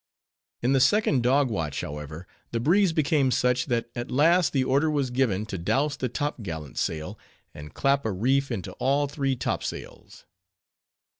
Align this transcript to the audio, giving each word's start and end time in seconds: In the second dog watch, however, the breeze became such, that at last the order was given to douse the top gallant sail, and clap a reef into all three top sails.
In 0.63 0.73
the 0.73 0.79
second 0.79 1.21
dog 1.21 1.51
watch, 1.51 1.81
however, 1.81 2.25
the 2.49 2.59
breeze 2.59 2.91
became 2.91 3.29
such, 3.29 3.67
that 3.67 3.91
at 3.95 4.09
last 4.09 4.51
the 4.51 4.63
order 4.63 4.89
was 4.89 5.11
given 5.11 5.45
to 5.45 5.59
douse 5.59 5.95
the 5.95 6.09
top 6.09 6.41
gallant 6.41 6.79
sail, 6.79 7.19
and 7.53 7.75
clap 7.75 8.03
a 8.03 8.11
reef 8.11 8.49
into 8.49 8.71
all 8.79 9.05
three 9.05 9.35
top 9.35 9.63
sails. 9.63 10.25